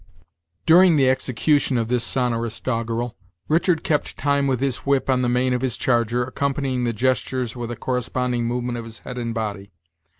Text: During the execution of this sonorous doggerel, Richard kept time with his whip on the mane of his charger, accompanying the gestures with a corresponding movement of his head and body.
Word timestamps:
During 0.65 0.95
the 0.95 1.07
execution 1.11 1.77
of 1.77 1.87
this 1.87 2.03
sonorous 2.03 2.59
doggerel, 2.59 3.15
Richard 3.47 3.83
kept 3.83 4.17
time 4.17 4.47
with 4.47 4.59
his 4.59 4.77
whip 4.77 5.11
on 5.11 5.21
the 5.21 5.29
mane 5.29 5.53
of 5.53 5.61
his 5.61 5.77
charger, 5.77 6.23
accompanying 6.23 6.85
the 6.85 6.91
gestures 6.91 7.55
with 7.55 7.69
a 7.69 7.75
corresponding 7.75 8.45
movement 8.45 8.79
of 8.79 8.85
his 8.85 8.97
head 9.05 9.19
and 9.19 9.31
body. 9.31 9.69